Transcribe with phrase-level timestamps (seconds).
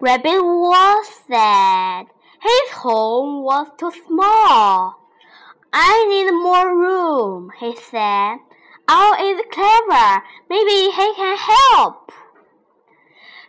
[0.00, 2.06] Rabbit was sad.
[2.40, 4.94] His home was too small.
[5.72, 8.36] I need more room, he said.
[8.86, 10.22] Owl is clever.
[10.48, 12.12] Maybe he can help.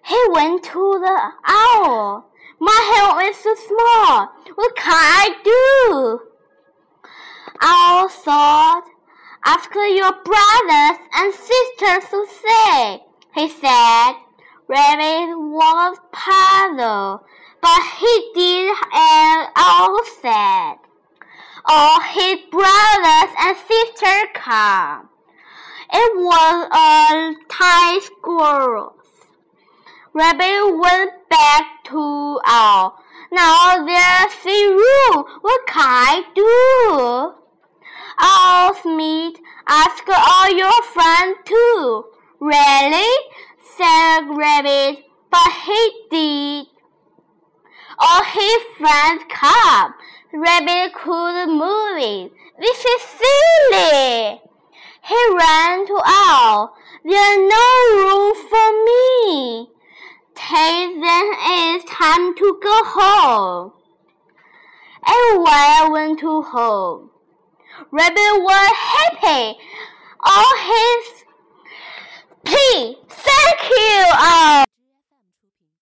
[0.03, 2.25] He went to the owl.
[2.59, 4.29] My home is too small.
[4.55, 6.21] What can I do?
[7.61, 8.85] Owl thought.
[9.45, 13.03] Ask your brothers and sisters to say,
[13.35, 14.28] he said.
[14.69, 17.21] Rabbit was puzzled,
[17.59, 20.75] but he did as Owl said.
[21.65, 25.09] All his brothers and sisters come.
[25.91, 28.93] It was a tiny squirrel.
[30.13, 32.95] Rabbit went back to Owl.
[33.31, 35.25] Now there's the room.
[35.41, 37.33] What can I do?
[38.19, 42.05] Owl Smith, ask all your friends too.
[42.39, 43.17] Really?
[43.79, 46.67] Said Rabbit, but he did.
[47.97, 49.93] All his friends come.
[50.33, 52.31] Rabbit couldn't move it.
[52.59, 54.41] This is silly.
[55.07, 56.75] He ran to Owl.
[57.05, 59.69] There's no room for me.
[60.35, 63.71] Tell then it's time to go home.
[65.07, 67.11] Everyone went to home.
[67.91, 69.57] Rabbit was happy.
[70.21, 71.18] All his